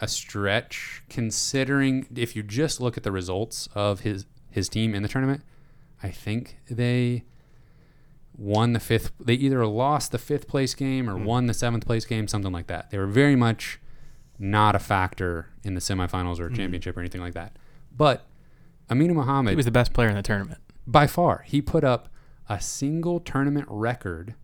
[0.00, 5.02] a stretch considering if you just look at the results of his, his team in
[5.02, 5.42] the tournament,
[6.02, 7.22] I think they
[8.36, 9.12] won the fifth.
[9.20, 11.24] They either lost the fifth place game or Mm.
[11.24, 12.90] won the seventh place game, something like that.
[12.90, 13.78] They were very much
[14.42, 16.56] not a factor in the semifinals or Mhm.
[16.56, 17.56] championship or anything like that.
[17.96, 18.26] But
[18.88, 20.58] Aminu Mohammed, he was the best player in the tournament.
[20.86, 22.08] by far, he put up
[22.48, 24.34] a single tournament record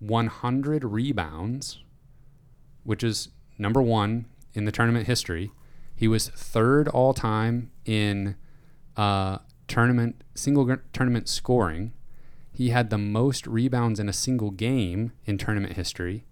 [0.00, 1.82] 100 rebounds,
[2.82, 5.50] which is number one in the tournament history.
[5.94, 8.36] He was third all time in
[8.96, 11.92] uh, tournament single gr- tournament scoring.
[12.52, 16.24] He had the most rebounds in a single game in tournament history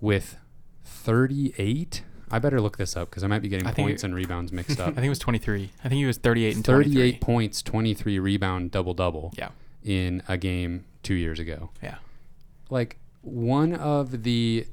[0.00, 0.36] with
[0.88, 2.02] 38.
[2.30, 4.14] I better look this up because I might be getting I think points it- and
[4.14, 4.86] rebounds mixed up.
[4.86, 4.94] I up.
[4.96, 5.70] think it was 23.
[5.84, 6.92] I think he was 38 and 23.
[6.94, 9.50] 38 points, 23 rebound, double double Yeah.
[9.82, 11.70] in a game two years ago.
[11.82, 11.96] Yeah.
[12.70, 14.66] Like one of the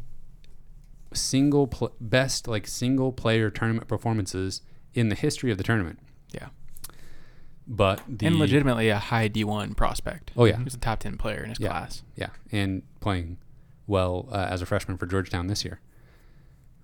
[1.13, 4.61] single pl- best like single player tournament performances
[4.93, 5.99] in the history of the tournament.
[6.31, 6.47] Yeah.
[7.67, 10.31] But the and legitimately a high D1 prospect.
[10.35, 11.69] Oh yeah, He was a top 10 player in his Yeah.
[11.69, 12.03] class.
[12.15, 13.37] yeah, and playing
[13.87, 15.79] well uh, as a freshman for Georgetown this year.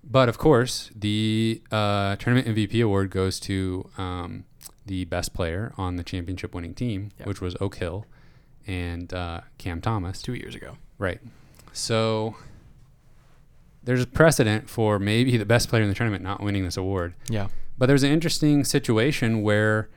[0.04, 4.44] But of course, the uh, tournament MVP award goes to um,
[4.84, 7.28] the best player on the championship winning team, Yep.
[7.28, 8.06] which was Oak Hill
[8.66, 10.20] and uh, Cam Thomas.
[10.20, 10.76] Two years ago.
[10.98, 11.20] Right.
[11.72, 12.36] So
[13.84, 17.14] there's a precedent for maybe the best player in the tournament not winning this award.
[17.28, 17.48] Yeah.
[17.78, 19.88] But there's an interesting situation where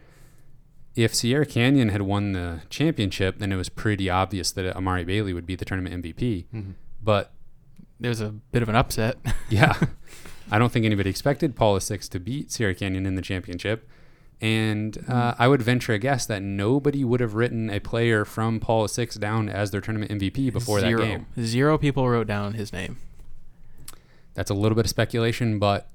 [0.96, 5.34] if Sierra Canyon had won the championship, then it was pretty obvious that Amari Bailey
[5.34, 6.46] would be the tournament MVP.
[6.54, 6.74] Mhm.
[7.04, 7.34] But
[8.00, 9.18] There's a bit of an upset.
[9.50, 9.74] yeah,
[10.52, 13.90] I don't think anybody expected Paula Six to beat Sierra Canyon in the championship.
[14.42, 18.60] And uh, I would venture a guess that nobody would have written a player from
[18.60, 21.00] Paula Six down as their tournament MVP before Zero.
[21.00, 21.26] that game.
[21.40, 22.98] Zero people wrote down his name.
[24.34, 25.90] That's a little bit of speculation, but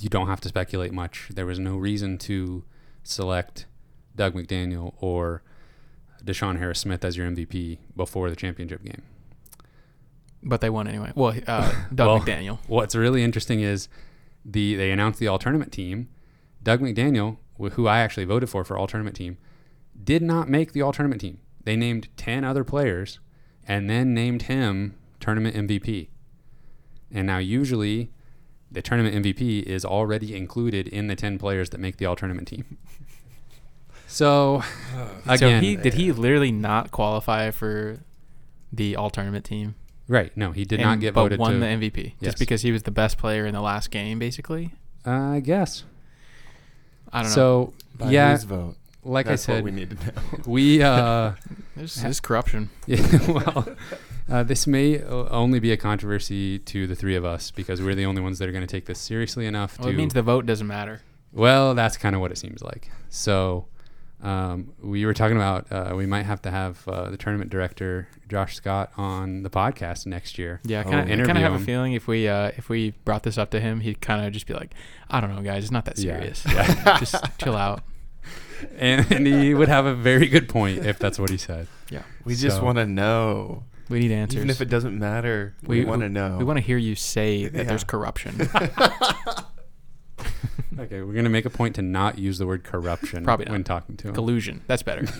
[0.00, 1.28] you don't have to speculate much.
[1.34, 2.64] There was no reason to
[3.02, 3.66] select
[4.14, 5.42] Dug McDaniel or
[6.24, 9.02] DeShawn Harris Smith as your MVP before the championship game.
[10.42, 11.12] But they won anyway.
[11.14, 12.58] Well, uh, Dug Well- McDaniel.
[12.66, 13.88] What's really interesting is
[14.44, 16.08] the they announced the all tournament team.
[16.62, 17.38] Dug McDaniel,
[17.72, 19.38] who I actually voted for for all tournament team,
[20.02, 21.38] did not make the all tournament team.
[21.64, 23.18] They named 10 other players
[23.66, 26.08] and then named him tournament MVP.
[27.10, 28.12] And now usually
[28.70, 32.48] the tournament MVP is already included in the 10 players that make the all tournament
[32.48, 32.78] team.
[34.08, 34.62] So,
[35.26, 38.04] again, so he did he literally not qualify for
[38.72, 39.74] the all tournament team?
[40.08, 42.32] Right, no, he did not And- get but voted won to the MVP Yes.
[42.32, 44.72] just because he was the best player in the last game, basically.
[45.04, 45.84] I guess.
[47.12, 47.34] I don't know.
[47.34, 47.72] So
[48.08, 48.76] yeah, whose vote?
[49.04, 50.12] like That's I what said, we need to know.
[50.46, 51.32] we uh,
[51.76, 52.70] There's, there's corruption.
[52.86, 53.68] yeah, well,
[54.28, 58.06] uh, this may only be a controversy to the three of us because we're the
[58.06, 59.94] only ones that are going to take this seriously enough Well, to.
[59.94, 61.02] it means the vote doesn't matter.
[61.32, 62.90] Well, that's kind of what it seems like.
[63.10, 63.66] So,
[64.22, 68.08] um, we were talking about uh, we might have to have uh, the tournament director
[68.28, 70.60] Josh Scott on the podcast next year.
[70.64, 70.90] Yeah, I Oh.
[70.90, 73.36] kind of kind of Interview have a feeling if we uh, if we brought this
[73.38, 74.72] up to him, he'd kind of just be like,
[75.10, 76.44] "I don't know, guys, it's not that serious.
[76.46, 76.98] Yeah.
[76.98, 77.82] just chill out."
[78.78, 81.68] and, and he would have a very good point if that's what he said.
[81.90, 83.64] Yeah, We just want to know.
[83.90, 84.36] we need answers.
[84.38, 86.38] Even if it doesn't matter, we, We- want to know.
[86.38, 87.64] we want to hear you say that Yeah.
[87.64, 88.48] there's corruption.
[90.78, 93.52] Okay, we're gonna make a point to not use the word corruption Probably not.
[93.52, 94.14] when talking to him.
[94.14, 94.62] Collusion.
[94.66, 95.06] That's better.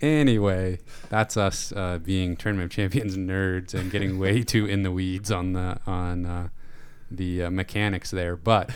[0.00, 4.92] Anyway, that's us uh, being tournament of champions nerds and getting way too in the
[4.92, 6.48] weeds on the on uh,
[7.10, 8.36] the uh, mechanics there.
[8.36, 8.70] But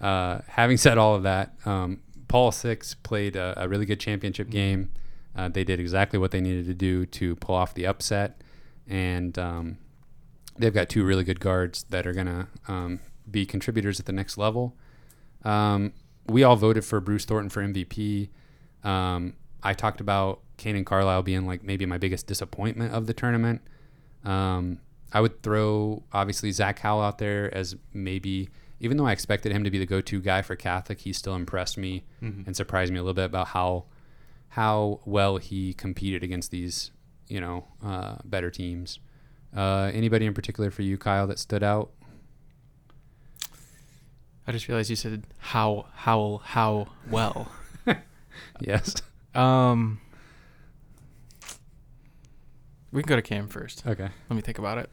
[0.00, 4.48] uh, having said all of that, um, Paul Six played a, a really good championship
[4.48, 4.92] game.
[5.34, 8.40] Uh, they did exactly what they needed to do to pull off the upset,
[8.86, 9.78] and um,
[10.58, 14.38] they've got two really good guards that are gonna um, be contributors at the next
[14.38, 14.76] level.
[15.44, 15.92] Um,
[16.26, 18.30] we all voted for Bruce Thornton for MVP.
[18.82, 23.62] Um, I talked about Kanaan Carlisle being like maybe my biggest disappointment of the tournament.
[24.24, 24.80] Um,
[25.12, 28.48] I would throw obviously Zach Howell out there as maybe,
[28.80, 31.78] even though I expected him to be the go-to guy for Catholic, he still impressed
[31.78, 32.46] me Mhm.
[32.46, 33.84] and surprised me a little bit about how
[34.50, 36.90] how well he competed against these
[37.28, 38.98] you know uh, better teams.
[39.54, 41.90] Uh, anybody in particular for you, Kyle, that stood out?
[44.46, 47.50] I just realized you said how how how well.
[48.60, 48.94] Yes.
[49.34, 50.00] Um,
[52.92, 53.86] we can go to Cam first.
[53.86, 54.08] Okay.
[54.28, 54.90] Let me think about it.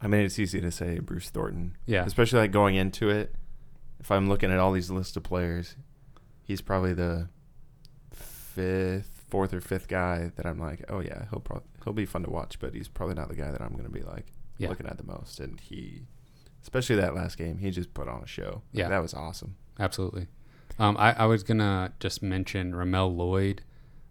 [0.00, 1.76] I mean, it's easy to say Bruce Thornton.
[1.86, 2.04] Yeah.
[2.04, 3.34] Especially like going into it.
[4.00, 5.74] If I'm looking at all these lists of players,
[6.42, 7.28] he's probably the
[8.12, 12.22] fifth, fourth or fifth guy that I'm like, oh yeah, he'll probably he'll be fun
[12.24, 14.26] to watch, but he's probably not the guy that I'm going to be like
[14.58, 14.68] Yeah.
[14.68, 15.40] looking at the most.
[15.40, 16.02] And he,
[16.62, 18.62] especially that last game, he just put on a show.
[18.72, 18.88] Like, Yeah.
[18.88, 19.56] that was awesome.
[19.78, 20.26] Absolutely.
[20.78, 23.62] Um, I, I was gonna just mention Ramel Lloyd.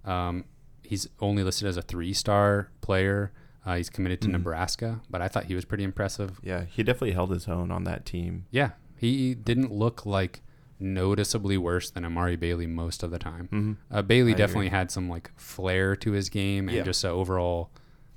[0.06, 0.43] Um,
[0.84, 3.32] he's only listed as a three-star player.
[3.65, 4.32] Uh, he's committed to Mhm.
[4.34, 6.39] Nebraska, but I thought he was pretty impressive.
[6.43, 8.45] Yeah, he definitely held his own on that team.
[8.51, 10.41] Yeah, he didn't look like
[10.80, 13.48] noticeably worse than Amari Bailey most of the time.
[13.52, 13.74] Mm-hmm.
[13.92, 14.38] Uh, Bailey I agree.
[14.46, 16.84] definitely had some like flair to his game and Yeah.
[16.84, 17.72] just overall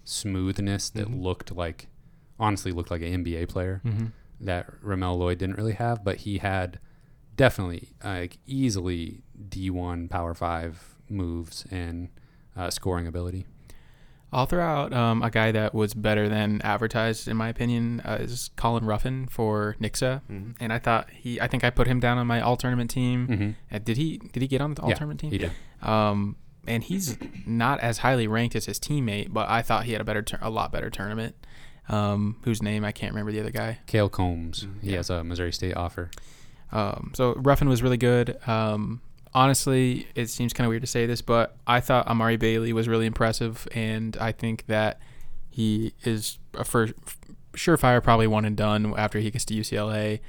[0.04, 1.22] smoothness that Mhm.
[1.22, 1.88] looked like,
[2.38, 4.06] honestly, looked like an NBA player Mm-hmm.
[4.40, 6.78] that Ramel Lloyd didn't really have, but he had
[7.36, 12.08] definitely like easily D1 Power Five moves and
[12.56, 13.46] uh, scoring ability.
[14.32, 18.18] I'll throw out um, a guy that was better than advertised, in my opinion, uh,
[18.20, 20.22] is Colin Ruffin for Nixa.
[20.30, 20.50] Mm-hmm.
[20.60, 23.26] And I thought he, I think I put him down on my all tournament team.
[23.28, 23.74] Mm-hmm.
[23.74, 24.18] Uh, did he?
[24.18, 25.30] Did he get on the all Yeah, tournament team?
[25.32, 25.52] He did.
[25.82, 27.16] Um, and he's
[27.46, 30.38] not as highly ranked as his teammate, but I thought he had a better, tur-
[30.42, 31.34] a lot better tournament.
[31.88, 33.80] Um, whose name I can't remember the other guy.
[33.86, 34.64] Kale Combs.
[34.64, 34.82] Mhm.
[34.82, 34.98] He Yeah.
[34.98, 36.08] has a Missouri State offer.
[36.70, 38.38] Um, so Ruffin was really good.
[38.46, 39.00] Um,
[39.34, 42.88] honestly, it seems kind of weird to say this, but I thought Amari Bailey was
[42.88, 45.00] really impressive, and I think that
[45.48, 46.94] he is a first,
[47.52, 50.20] surefire, probably one and done after he gets to UCLA.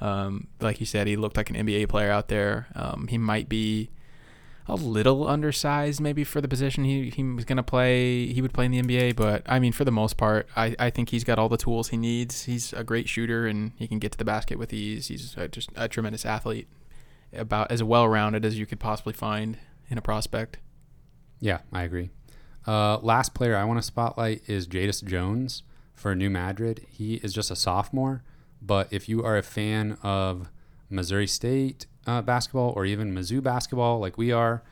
[0.00, 2.68] Um, like you said, he looked like an NBA player out there.
[2.74, 3.90] Um, he might be
[4.66, 8.26] a little undersized maybe for the position he, he was going to play.
[8.32, 10.90] He would play in the NBA, but I mean, for the most part, I, I
[10.90, 12.44] think he's got all the tools he needs.
[12.44, 15.08] He's a great shooter and he can get to the basket with ease.
[15.08, 16.68] He's a, just a tremendous athlete,
[17.32, 20.58] about as well rounded as you could possibly find in a prospect.
[21.40, 22.10] Yeah, I agree.
[22.66, 25.62] Uh, last player I want to spotlight is Jadis Jones
[25.94, 26.86] for New Madrid.
[26.88, 28.22] He is just a sophomore,
[28.60, 30.50] but if you are a fan of
[30.88, 34.62] Missouri State uh, basketball or even Mizzou basketball, like we are,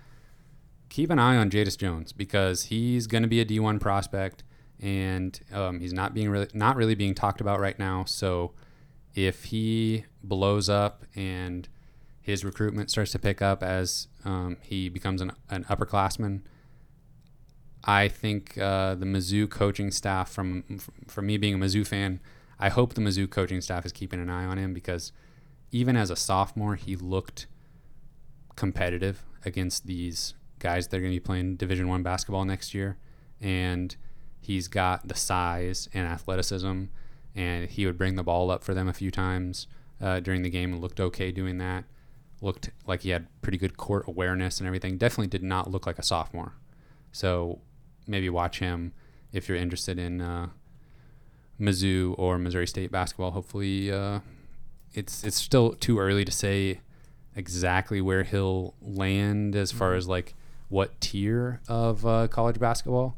[0.88, 4.44] keep an eye on Jadis Jones because he's going to be a D1 prospect,
[4.80, 8.04] and um, he's not being really not really being talked about right now.
[8.04, 8.52] So
[9.14, 11.68] if he blows up and
[12.28, 16.42] his recruitment starts to pick up as um, he becomes an, an upperclassman.
[17.82, 22.20] I think uh, the Mizzou coaching staff, from from me being a Mizzou fan,
[22.58, 25.10] I hope the Mizzou coaching staff is keeping an eye on him because
[25.70, 27.46] even as a sophomore, he looked
[28.56, 32.98] competitive against these guys that are going to be playing Division One basketball next year,
[33.40, 33.96] and
[34.38, 36.84] he's got the size and athleticism,
[37.34, 39.66] and he would bring the ball up for them a few times
[39.98, 41.84] uh, during the game and looked okay doing that.
[42.40, 44.96] Looked like he had pretty good court awareness and everything.
[44.96, 46.54] Definitely did not look like a sophomore.
[47.10, 47.60] So
[48.06, 48.92] maybe watch him
[49.32, 50.48] if you're interested in uh,
[51.60, 53.32] Mizzou or Missouri State basketball.
[53.32, 54.20] Hopefully, uh,
[54.94, 56.80] it's it's still too early to say
[57.34, 60.34] exactly where he'll land as far as like
[60.68, 63.16] what tier of uh, college basketball,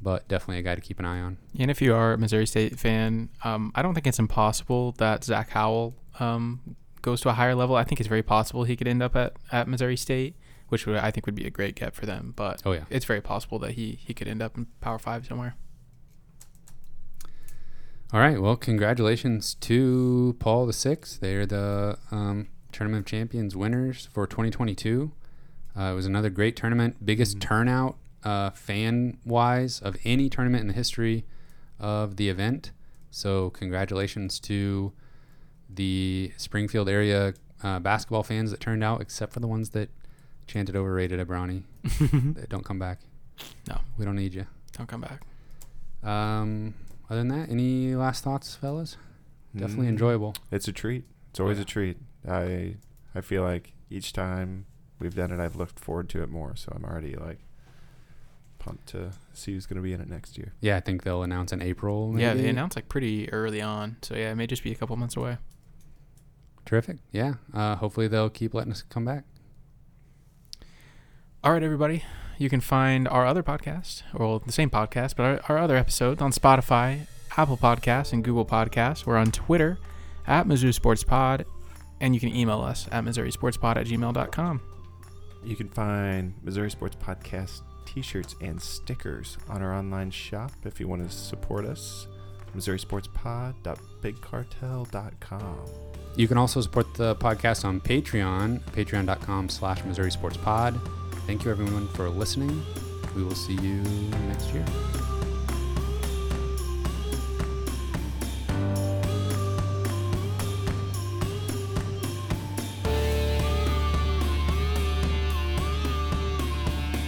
[0.00, 1.38] but definitely a guy to keep an eye on.
[1.58, 5.24] And if you are a Missouri State fan, um, I don't think it's impossible that
[5.24, 7.76] Zach Howell um, goes to a higher level.
[7.76, 10.36] I think it's very possible he could end up at, at Missouri State,
[10.68, 12.32] which would, I think would be a great get for them.
[12.36, 12.84] But Oh yeah.
[12.90, 15.56] it's very possible that he, he could end up in Power Five somewhere.
[18.12, 18.40] All right.
[18.40, 21.20] Well, congratulations to Paul the Sixth.
[21.20, 25.12] They're the um, tournament of champions winners for 2022.
[25.74, 27.40] Uh, it was another great tournament, biggest Mhm.
[27.40, 31.24] turnout uh, fan wise of any tournament in the history
[31.80, 32.70] of the event.
[33.10, 34.92] So congratulations to
[35.74, 39.88] the Springfield area uh, basketball fans that turned out, except for the ones that
[40.46, 41.62] chanted overrated at Bronny.
[42.34, 43.00] That don't come back.
[43.68, 43.78] No.
[43.98, 44.46] we don't need you.
[44.76, 45.22] Don't come back.
[46.08, 46.74] Um,
[47.08, 48.96] other than that, any last thoughts, fellas?
[49.56, 50.34] Definitely Mm, enjoyable.
[50.50, 51.04] It's a treat.
[51.30, 51.62] It's always Yeah.
[51.62, 51.96] a treat.
[52.28, 52.76] I
[53.14, 54.64] I feel like each time
[54.98, 56.56] we've done it, I've looked forward to it more.
[56.56, 57.38] So I'm already like
[58.58, 60.52] pumped to see who's going to be in it next year.
[60.60, 62.14] Yeah, I think they'll announce in April.
[62.18, 62.48] Yeah, they maybe.
[62.50, 63.96] announced like pretty early on.
[64.02, 65.36] So yeah, it may just be a couple months away.
[66.64, 66.98] Terrific.
[67.10, 67.34] Yeah.
[67.52, 69.24] Uh, hopefully they'll keep letting us come back.
[71.44, 72.04] All right, everybody.
[72.38, 76.22] You can find our other podcast, or the same podcast, but our, our other episodes
[76.22, 77.06] on Spotify,
[77.36, 79.06] Apple Podcasts, and Google Podcasts.
[79.06, 79.78] We're on Twitter
[80.26, 81.44] at Mizzou Sports Pod,
[82.00, 84.60] and you can email us at MissouriSportsPod at gmail.com.
[85.44, 90.88] You can find Missouri Sports Podcast t-shirts and stickers on our online shop if you
[90.88, 92.06] want to support us.
[92.56, 95.56] MissouriSportsPod.BigCartel.com.
[96.14, 100.78] You can also support the podcast on Patreon, patreon.com slash Missouri Sports Pod.
[101.26, 102.62] Thank you everyone for listening.
[103.16, 103.80] We will see you
[104.28, 104.66] next year.